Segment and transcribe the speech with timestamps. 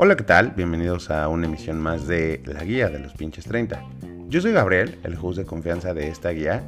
[0.00, 0.52] Hola, ¿qué tal?
[0.52, 3.82] Bienvenidos a una emisión más de La Guía de los Pinches 30.
[4.28, 6.62] Yo soy Gabriel, el host de confianza de esta guía.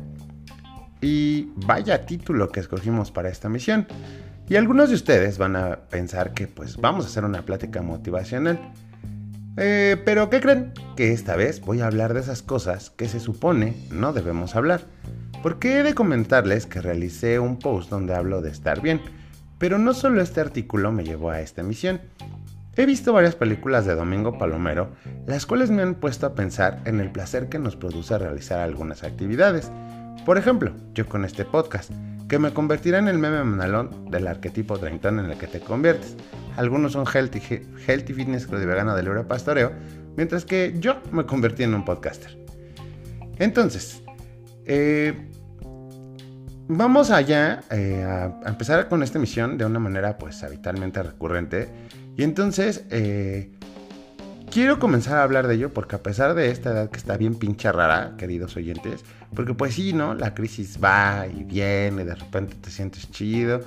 [1.01, 3.87] Y vaya título que escogimos para esta misión.
[4.49, 8.59] Y algunos de ustedes van a pensar que pues vamos a hacer una plática motivacional.
[9.57, 10.73] Eh, pero ¿qué creen?
[10.97, 14.81] Que esta vez voy a hablar de esas cosas que se supone no debemos hablar.
[15.41, 19.01] Porque he de comentarles que realicé un post donde hablo de estar bien.
[19.59, 22.01] Pero no solo este artículo me llevó a esta misión.
[22.77, 24.91] He visto varias películas de Domingo Palomero,
[25.27, 29.03] las cuales me han puesto a pensar en el placer que nos produce realizar algunas
[29.03, 29.73] actividades.
[30.25, 31.91] Por ejemplo, yo con este podcast,
[32.29, 36.17] que me convertirá en el meme manalón del arquetipo treintón en el que te conviertes.
[36.57, 37.41] Algunos son healthy,
[37.89, 39.73] healthy fitness de libre pastoreo,
[40.17, 42.39] mientras que yo me convertí en un podcaster.
[43.39, 44.01] Entonces,
[44.65, 45.29] eh,
[46.71, 51.69] vamos allá eh, a, empezar con esta misión de una manera pues habitualmente recurrente.
[52.17, 53.51] Y entonces eh,
[54.51, 57.35] quiero comenzar a hablar de ello porque a pesar de esta edad que está bien
[57.35, 59.05] pincha rara, queridos oyentes,
[59.35, 60.15] porque pues sí, ¿no?
[60.15, 63.63] La crisis va y viene, de repente te sientes chido.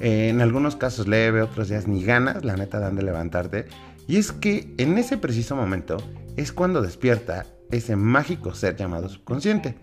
[0.00, 3.66] Eh, en algunos casos leve, otros días ni ganas, la neta, dan de levantarte.
[4.08, 5.98] Y es que en ese preciso momento
[6.36, 9.76] es cuando despierta ese mágico ser llamado subconsciente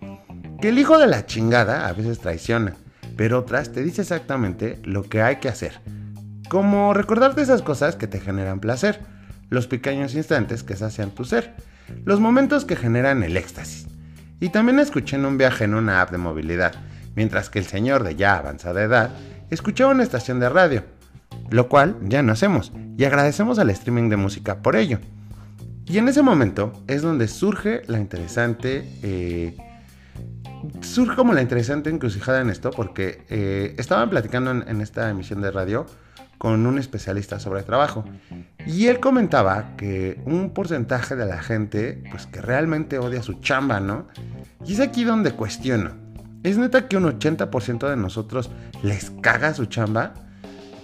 [0.61, 2.73] que el hijo de la chingada a veces traiciona,
[3.15, 5.79] pero otras te dice exactamente lo que hay que hacer.
[6.49, 8.99] Como recordarte esas cosas que te generan placer,
[9.49, 11.55] los pequeños instantes que sacian tu ser,
[12.05, 13.87] los momentos que generan el éxtasis.
[14.39, 16.73] Y también escuché en un viaje en una app de movilidad,
[17.15, 19.11] mientras que el señor de ya avanzada edad
[19.49, 20.83] escuchaba una estación de radio,
[21.49, 24.99] lo cual ya no hacemos, y agradecemos al streaming de música por ello.
[25.89, 29.55] Y en ese momento es donde surge la interesante eh,
[30.81, 35.51] surge como la interesante encrucijada en esto porque eh, estaban platicando en, esta emisión de
[35.51, 35.85] radio
[36.37, 38.05] con un especialista sobre trabajo
[38.65, 43.79] y él comentaba que un porcentaje de la gente pues que realmente odia su chamba,
[43.79, 44.07] ¿no?
[44.65, 45.91] Y es aquí donde cuestiono.
[46.43, 48.51] ¿Es neta que un 80% de nosotros
[48.83, 50.13] les caga su chamba?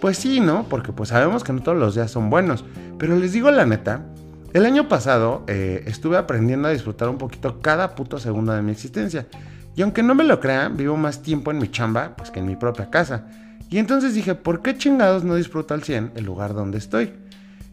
[0.02, 0.68] Pues sí, ¿no?
[0.70, 2.66] Porque pues sabemos que no todos los días son buenos.
[2.98, 4.06] Pero les digo la neta,
[4.54, 8.72] el año pasado eh, estuve aprendiendo a disfrutar un poquito cada puto segundo de mi
[8.72, 9.28] existencia.
[9.76, 12.46] Y aunque no me lo crean, vivo más tiempo en mi chamba pues, que en
[12.46, 13.26] mi propia casa.
[13.70, 17.14] Y entonces dije, ¿por qué chingados no disfruto al 100 el lugar donde estoy?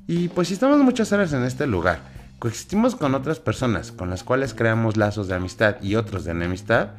[0.06, 2.00] Y pues si estamos muchas horas en este lugar,
[2.38, 6.92] coexistimos con otras personas con las cuales creamos lazos de amistad y otros de enemistad,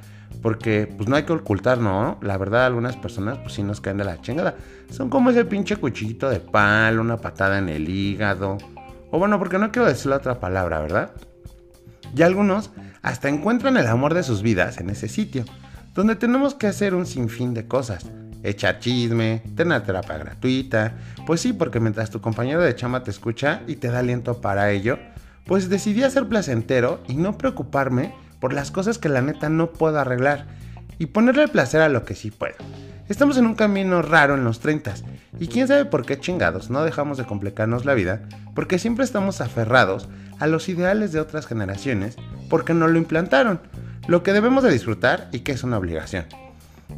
[0.44, 2.20] porque pues no hay que ocultar, ¿no?
[2.22, 4.56] La verdad algunas personas pues sí nos caen de la chingada.
[4.92, 8.60] Son como ese pinche cuchillito de palo, una patada en el hígado.
[9.12, 11.12] O bueno, porque no quiero decir la otra palabra, ¿verdad?
[12.16, 15.44] Y algunos hasta encuentran el amor de sus vidas en ese sitio,
[15.94, 18.06] donde tenemos que hacer un sinfín de cosas.
[18.44, 20.96] Echar chisme, tener terapia gratuita.
[21.28, 24.72] Pues sí, porque mientras tu compañero de chama te escucha y te da aliento para
[24.72, 24.98] ello,
[25.46, 30.00] pues decidí hacer placentero y no preocuparme por las cosas que la neta no puedo
[30.00, 30.48] arreglar
[30.98, 32.56] y ponerle placer a lo que sí puedo.
[33.10, 34.94] Estamos en un camino raro en los 30
[35.40, 38.22] y quién sabe por qué chingados no dejamos de complicarnos la vida
[38.56, 40.08] porque siempre estamos aferrados
[40.40, 42.16] a los ideales de otras generaciones
[42.50, 43.60] porque no lo implantaron,
[44.08, 46.26] lo que debemos de disfrutar y que es una obligación.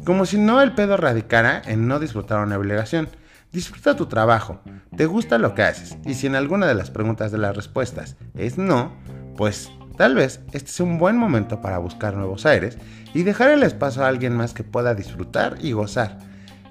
[0.04, 3.08] Como si no el pedo radicara en no disfrutar una obligación.
[3.52, 4.60] Disfruta tu trabajo,
[4.96, 8.16] te gusta lo que haces y si en alguna de las preguntas de las respuestas
[8.36, 8.92] es no,
[9.36, 12.78] pues tal vez este sea un buen momento para buscar nuevos aires
[13.12, 16.18] y dejar el espacio a alguien más que pueda disfrutar y gozar,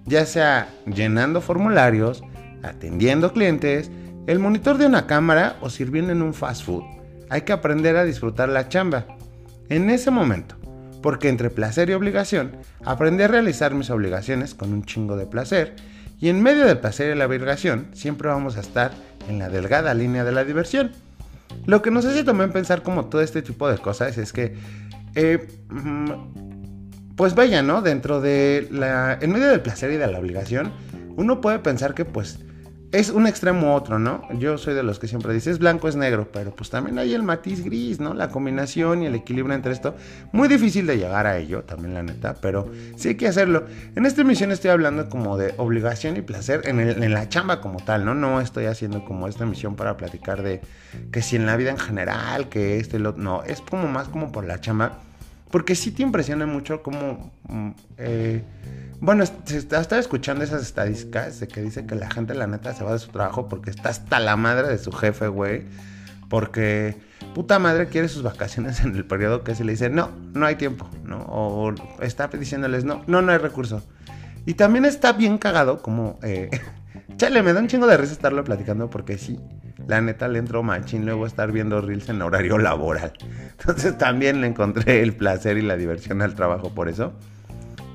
[0.05, 2.23] ya sea llenando formularios,
[2.63, 3.91] atendiendo clientes,
[4.27, 6.83] el monitor de una cámara o sirviendo en un fast food
[7.33, 9.05] hay que aprender a disfrutar la chamba.
[9.67, 10.55] En ese momento,
[11.01, 12.51] porque entre placer y obligación,
[12.85, 15.75] aprendí a realizar mis obligaciones con un chingo de placer,
[16.19, 18.91] y en medio del placer y la obligación, siempre vamos a estar
[19.27, 20.91] en la delgada línea de la diversión.
[21.65, 24.55] Lo que nos hace también pensar como todo este tipo de cosas es que,
[25.15, 27.81] eh, mm, pues vaya, ¿no?
[27.81, 30.71] Dentro de la, en medio del placer y de la obligación,
[31.15, 32.39] uno puede pensar que pues
[32.93, 34.21] es un extremo u otro, ¿no?
[34.37, 37.23] Yo soy de los que siempre dices blanco es negro, pero pues también hay el
[37.23, 38.13] matiz gris, ¿no?
[38.13, 39.95] La combinación y el equilibrio entre esto.
[40.31, 43.65] Muy difícil de llegar a ello, también la neta, pero sí hay que hacerlo.
[43.95, 48.05] En esta emisión estoy hablando como de obligación y placer en, la chamba como tal,
[48.05, 48.13] ¿no?
[48.13, 50.61] No estoy haciendo como esta emisión para platicar de
[51.11, 54.31] que si en la vida en general, que este, lo, no, es como más como
[54.31, 54.99] por la chamba,
[55.53, 57.31] porque sí te impresiona mucho como...
[57.47, 57.69] Mm,
[57.99, 58.43] eh,
[58.99, 62.93] bueno, se escuchando esas estadísticas de que dice que la gente, la neta, se va
[62.93, 65.65] de su trabajo porque está hasta la madre de su jefe, güey.
[66.27, 66.95] Porque
[67.35, 70.55] puta madre quiere sus vacaciones en el periodo que se le dice, no, no hay
[70.55, 71.21] tiempo, ¿no?
[71.29, 71.71] O
[72.01, 73.83] está diciéndoles, no, no, no hay recurso.
[74.47, 76.49] Y también está bien cagado como, eh,
[77.17, 79.39] chale, me da un chingo de risa estarlo platicando porque sí,
[79.87, 83.13] la neta le entró machín luego estar viendo reels en horario laboral.
[83.59, 87.13] Entonces también le encontré el placer y la diversión al trabajo por eso.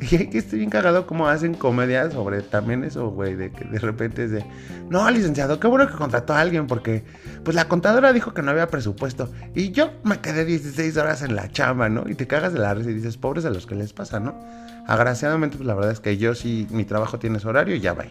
[0.01, 3.79] Y que estoy bien cagado como hacen comedia sobre también eso, güey, de que de
[3.81, 4.45] repente es de,
[4.89, 7.05] no, licenciado, qué bueno que contrató a alguien porque,
[7.45, 11.35] pues la contadora dijo que no había presupuesto y yo me quedé 16 horas en
[11.35, 12.09] la chamba, ¿no?
[12.09, 14.39] Y te cagas de la risa y dices, pobres a los que les pasa, ¿no?
[14.87, 17.93] Agraciadamente, pues la verdad es que yo sí, mi trabajo tiene su horario y ya
[17.93, 18.05] va.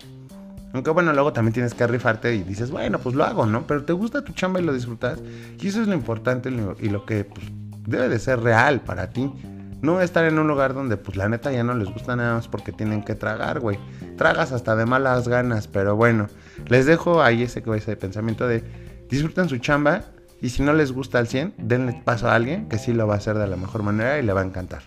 [0.78, 3.66] Aunque bueno, luego también tienes que rifarte y dices, bueno, pues lo hago, ¿no?
[3.66, 5.18] Pero te gusta tu chamba y lo disfrutas.
[5.60, 7.48] Y eso es lo importante y lo que pues,
[7.88, 9.34] debe de ser real para ti.
[9.82, 12.48] No estar en un lugar donde, pues la neta ya no les gusta nada más
[12.48, 13.80] porque tienen que tragar, güey.
[14.18, 16.28] Tragas hasta de malas ganas, pero bueno,
[16.68, 18.64] les dejo ahí ese, ese pensamiento de
[19.10, 20.04] disfruten su chamba
[20.44, 23.16] y si no les gusta al 100, denle paso a alguien que sí lo va
[23.16, 24.84] a hacer de la mejor manera y le va a encantar.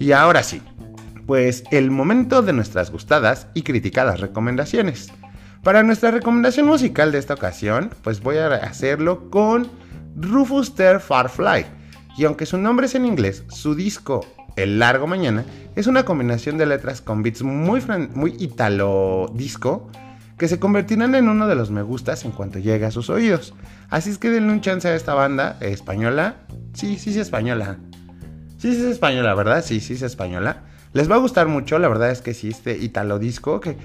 [0.00, 0.60] Y ahora sí,
[1.28, 5.12] pues el momento de nuestras gustadas y criticadas recomendaciones.
[5.62, 9.68] Para nuestra recomendación musical de esta ocasión, pues voy a hacerlo con
[10.16, 11.66] Rufus Ter Farfly.
[12.16, 14.24] Y aunque su nombre es en inglés, su disco
[14.56, 15.44] El Largo Mañana
[15.76, 17.82] es una combinación de letras con beats muy,
[18.14, 19.90] muy italo disco
[20.38, 23.52] que se convertirán en uno de los me gustas en cuanto llegue a sus oídos.
[23.90, 26.36] Así es que denle un chance a esta banda española.
[26.72, 27.76] Sí, sí, sí, española.
[28.56, 29.62] Sí, sí, es española, ¿verdad?
[29.62, 30.62] Sí, sí, es española.
[30.98, 33.76] Les va a gustar mucho, la verdad es que sí, este Italo Disco, que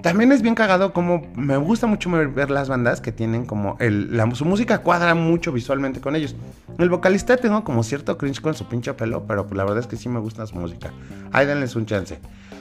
[0.00, 4.16] también es bien cagado como me gusta mucho ver las bandas que tienen como el,
[4.16, 6.34] la, su música cuadra mucho visualmente con ellos.
[6.78, 9.96] El vocalista tengo como cierto cringe con su pinche pelo, pero la verdad es que
[9.96, 10.90] sí me gusta su música.
[11.30, 12.18] Ahí denles un chance.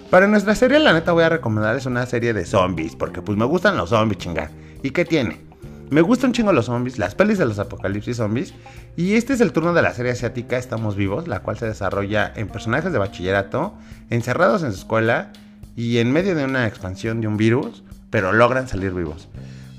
[0.09, 3.45] Para nuestra serie, la neta voy a recomendarles una serie de zombies, porque pues me
[3.45, 4.49] gustan los zombies, chingar.
[4.83, 5.39] ¿Y qué tiene?
[5.91, 8.53] Me gustan chingo los zombies, las pelis de los apocalipsis zombies.
[8.95, 12.31] Y este es el turno de la serie asiática Estamos Vivos, la cual se desarrolla
[12.37, 13.73] en personajes de bachillerato,
[14.09, 15.33] encerrados en su escuela
[15.75, 19.27] y en medio de una expansión de un virus, pero logran salir vivos.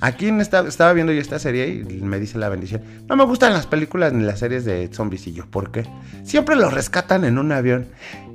[0.03, 3.67] Aquí estaba viendo yo esta serie y me dice la bendición, no me gustan las
[3.67, 5.27] películas ni las series de zombies.
[5.29, 5.87] Y yo, ¿por qué?
[6.25, 7.87] Siempre los rescatan en un avión.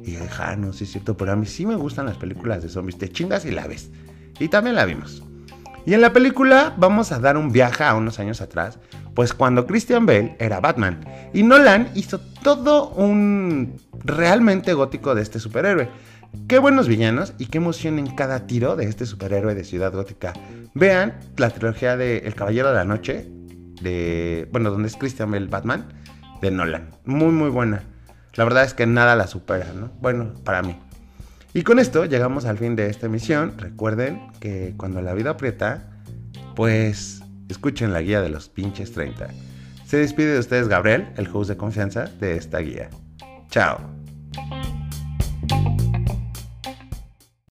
[0.04, 2.64] Y yo, ah, no, sí es cierto, pero a mí sí me gustan las películas
[2.64, 2.98] de zombies.
[2.98, 3.92] Te chingas y la ves.
[4.40, 5.22] Y también la vimos.
[5.88, 8.78] Y en la película vamos a dar un viaje a unos años atrás,
[9.14, 11.00] pues cuando Christian Bale era Batman
[11.34, 15.88] y Nolan hizo todo un realmente gótico de este superhéroe.
[16.50, 20.34] Qué buenos villanos y qué emoción en cada tiro de este superhéroe de Ciudad Gótica.
[20.74, 23.26] Vean la trilogía de El Caballero de la Noche,
[23.82, 25.88] de, bueno, donde es Christian Bale Batman,
[26.42, 26.90] de Nolan.
[27.06, 27.84] Muy, muy buena.
[28.34, 29.90] La verdad es que nada la supera, ¿no?
[30.02, 30.78] Bueno, para mí.
[31.54, 33.54] Y con esto llegamos al fin de esta emisión.
[33.58, 35.90] Recuerden que cuando la vida aprieta,
[36.56, 39.28] pues escuchen la guía de los pinches 30.
[39.86, 42.90] Se despide de ustedes Gabriel, el host de confianza de esta guía.
[43.50, 43.97] Chao.